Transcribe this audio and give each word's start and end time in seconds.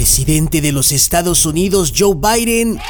presidente 0.00 0.62
de 0.62 0.72
los 0.72 0.92
Estados 0.92 1.44
Unidos, 1.44 1.92
Joe 1.94 2.14
Biden, 2.16 2.80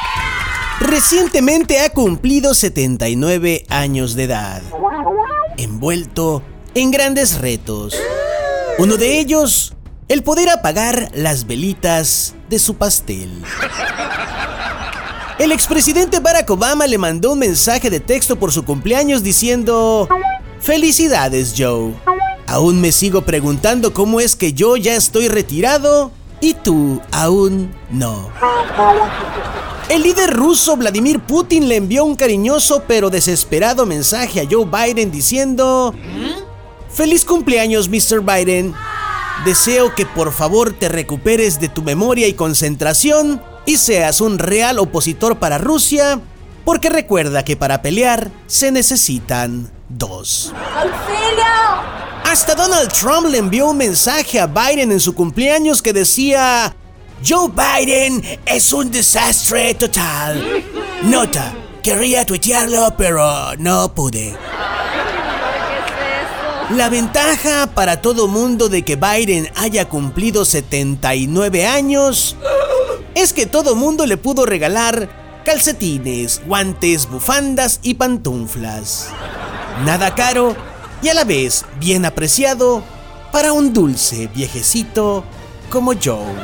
recientemente 0.78 1.80
ha 1.80 1.90
cumplido 1.90 2.54
79 2.54 3.66
años 3.68 4.14
de 4.14 4.22
edad, 4.22 4.62
envuelto 5.56 6.40
en 6.72 6.92
grandes 6.92 7.40
retos. 7.40 7.96
Uno 8.78 8.96
de 8.96 9.18
ellos, 9.18 9.74
el 10.06 10.22
poder 10.22 10.50
apagar 10.50 11.10
las 11.12 11.48
velitas 11.48 12.36
de 12.48 12.60
su 12.60 12.76
pastel. 12.76 13.42
El 15.40 15.50
expresidente 15.50 16.20
Barack 16.20 16.48
Obama 16.48 16.86
le 16.86 16.96
mandó 16.96 17.32
un 17.32 17.40
mensaje 17.40 17.90
de 17.90 17.98
texto 17.98 18.38
por 18.38 18.52
su 18.52 18.64
cumpleaños 18.64 19.24
diciendo, 19.24 20.08
Felicidades 20.60 21.54
Joe. 21.58 21.92
Aún 22.46 22.80
me 22.80 22.92
sigo 22.92 23.22
preguntando 23.22 23.92
cómo 23.92 24.20
es 24.20 24.36
que 24.36 24.52
yo 24.52 24.76
ya 24.76 24.94
estoy 24.94 25.26
retirado 25.26 26.12
y 26.40 26.54
tú 26.54 27.00
aún 27.12 27.74
no. 27.90 28.30
El 29.88 30.02
líder 30.02 30.30
ruso 30.30 30.76
Vladimir 30.76 31.20
Putin 31.20 31.68
le 31.68 31.76
envió 31.76 32.04
un 32.04 32.14
cariñoso 32.14 32.84
pero 32.86 33.10
desesperado 33.10 33.86
mensaje 33.86 34.40
a 34.40 34.46
Joe 34.48 34.64
Biden 34.64 35.10
diciendo, 35.10 35.94
Feliz 36.90 37.24
cumpleaños 37.24 37.88
Mr. 37.88 38.20
Biden. 38.20 38.74
Deseo 39.44 39.94
que 39.94 40.04
por 40.04 40.32
favor 40.32 40.72
te 40.72 40.88
recuperes 40.88 41.60
de 41.60 41.68
tu 41.68 41.82
memoria 41.82 42.28
y 42.28 42.34
concentración 42.34 43.42
y 43.64 43.78
seas 43.78 44.20
un 44.20 44.38
real 44.38 44.78
opositor 44.78 45.38
para 45.38 45.58
Rusia, 45.58 46.20
porque 46.64 46.90
recuerda 46.90 47.44
que 47.44 47.56
para 47.56 47.80
pelear 47.80 48.30
se 48.46 48.70
necesitan 48.70 49.70
dos. 49.88 50.52
Hasta 52.30 52.54
Donald 52.54 52.92
Trump 52.92 53.26
le 53.26 53.38
envió 53.38 53.70
un 53.70 53.76
mensaje 53.76 54.38
a 54.38 54.46
Biden 54.46 54.92
en 54.92 55.00
su 55.00 55.16
cumpleaños 55.16 55.82
que 55.82 55.92
decía, 55.92 56.72
Joe 57.28 57.50
Biden 57.50 58.22
es 58.46 58.72
un 58.72 58.88
desastre 58.88 59.74
total. 59.74 60.62
Nota, 61.02 61.52
quería 61.82 62.24
tuitearlo, 62.24 62.94
pero 62.96 63.56
no 63.58 63.92
pude. 63.92 64.36
La 66.76 66.88
ventaja 66.88 67.66
para 67.74 68.00
todo 68.00 68.28
mundo 68.28 68.68
de 68.68 68.84
que 68.84 68.94
Biden 68.94 69.50
haya 69.56 69.88
cumplido 69.88 70.44
79 70.44 71.66
años 71.66 72.36
es 73.16 73.32
que 73.32 73.46
todo 73.46 73.74
mundo 73.74 74.06
le 74.06 74.16
pudo 74.16 74.46
regalar 74.46 75.42
calcetines, 75.44 76.42
guantes, 76.46 77.10
bufandas 77.10 77.80
y 77.82 77.94
pantuflas. 77.94 79.08
Nada 79.84 80.14
caro 80.14 80.69
y 81.02 81.08
a 81.08 81.14
la 81.14 81.24
vez 81.24 81.64
bien 81.78 82.04
apreciado 82.04 82.82
para 83.32 83.52
un 83.52 83.72
dulce 83.72 84.28
viejecito 84.28 85.24
como 85.70 85.92
Joe, 85.92 86.34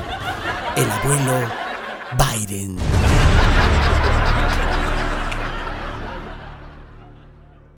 el 0.76 0.90
abuelo 0.90 1.50
Biden. 2.16 2.76